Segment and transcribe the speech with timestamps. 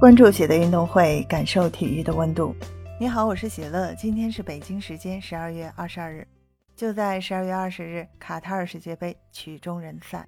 [0.00, 2.56] 关注喜的运动会，感受体育的温度。
[2.98, 3.94] 你好，我是喜乐。
[3.96, 6.26] 今天是北京时间十二月二十二日。
[6.74, 10.26] 就在十二月二十日，卡塔尔世界杯曲终人散，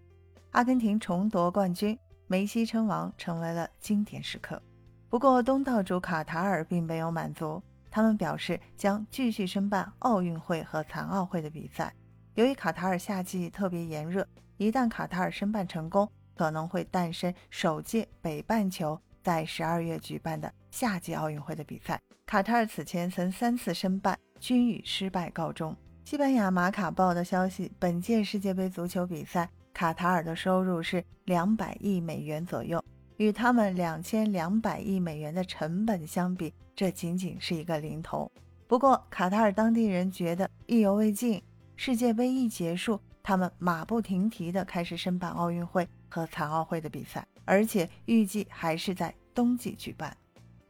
[0.51, 4.61] 阿根廷重夺冠军，梅西称王成为了经典时刻。
[5.09, 11.91] 不过，东道主卡塔尔并没有满足，他们表示将继续申办奥运会和残奥会的比赛。
[12.35, 14.29] 由于卡塔尔夏季特别炎热，
[14.59, 19.01] 一旦卡塔尔申办成功，可能会诞生首届北半球。
[19.23, 25.77] 在十二月举办的夏季奥运会的比赛，卡塔尔此前曾三次申办，均以失败告终。
[26.05, 32.83] 西班牙马卡报的消息，本届世界杯足球比赛，卡塔尔的收入是两百亿美元左右，
[33.17, 38.31] 与他们两千两百亿美元的成本相比，这仅仅是一个零头。
[38.67, 41.41] 不过，卡塔尔当地人觉得意犹未尽，
[41.77, 47.27] 世界杯一结束，他们马不停蹄地开始申办奥运会和残奥会的比赛。
[47.45, 50.17] 而且预计还是在冬季举办，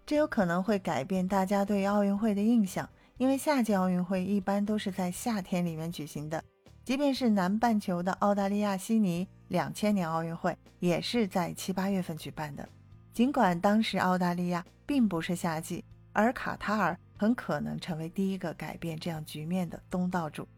[0.06, 6.42] 这有可能会改变大家对奥运会的印象，因为夏季奥运会一般都是在夏天里面举行的，
[6.82, 12.66] 即便是南半球的澳大利亚悉尼两千年奥运会也是在七八月份举办的。
[13.12, 20.48] 尽管当时澳大利亚并不是夏季，而卡塔尔很可能成为第一个改变这样局面的东道主，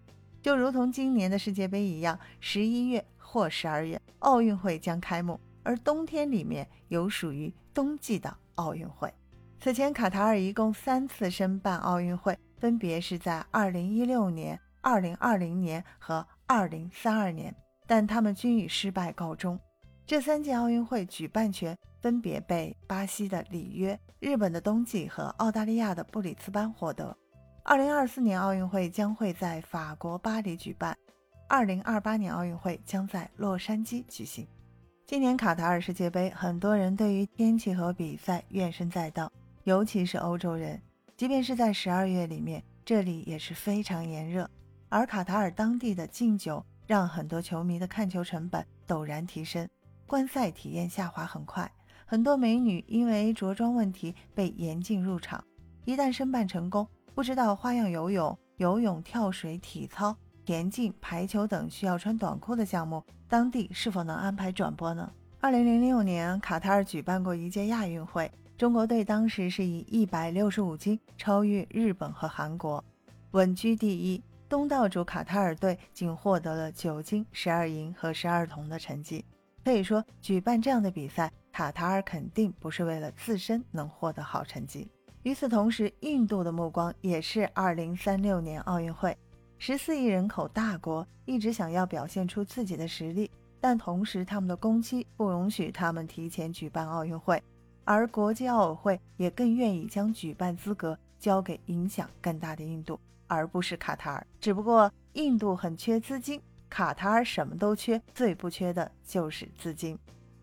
[0.45, 5.41] 就如同今年的世界杯一样，十一月或十二月奥运会将开幕。
[5.62, 9.11] 而冬天里面有属于冬季的奥运会。
[9.59, 19.58] 此前，卡塔尔一共三次申办奥运会，分别是在2016年、2020年和2032年，但他们均以失败告终。
[20.06, 27.17] 这三届奥运会举办权分别被巴西的里约、日本的冬季和澳大利亚的布里斯班获得。
[27.65, 30.95] 2024年奥运会将会在法国巴黎举办
[31.48, 34.47] ，2028年奥运会将在洛杉矶举行。
[35.07, 40.79] 今年卡塔尔世界杯，很多人对于天气和比赛怨声载道，尤其是欧洲人。
[41.17, 44.48] 即便是在十二月里面，这里也是非常炎热。
[44.91, 49.67] 而卡塔尔当地的禁酒，让很多球迷的看球成本陡然提升，
[50.07, 51.70] 观赛体验下滑很快。
[52.05, 55.42] 很多美女因为着装问题被严禁入场。
[55.86, 60.17] 一旦申办成功，不知道花样游泳、游泳、跳水、体操。
[60.45, 65.11] 田径、排球等需要穿短裤的项目，当地是否能安排转播呢？
[65.41, 72.85] 二零零六年，卡塔尔举办过一届亚运会，中国队当时是以一百六十五金超越日本和韩国，
[73.31, 74.23] 稳居第一。
[74.48, 79.25] 东道主卡塔尔队仅获得了九金、十二银和十二铜的成绩。
[79.64, 84.86] 可以说，举办这样的比赛，卡塔尔肯定不是为了自身能获得好成绩。
[85.24, 89.17] 与此同时，印度的目光也是二零三六年奥运会。
[89.57, 97.42] 十四亿人口大国一直想要表现出自己的实力，但同时他们的工期不允许他们提前举办奥运会，
[97.84, 104.27] 而国际奥委会也更愿意将举办资格交给影响更大的印度，而不是卡塔尔。
[104.39, 109.98] 只不过印度很缺资金，卡塔尔什么都缺，最不缺的就是资金。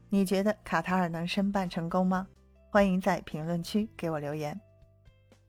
[0.09, 2.25] 你觉得卡塔尔能申办成功吗？
[2.71, 4.59] 欢迎在评论区给我留言。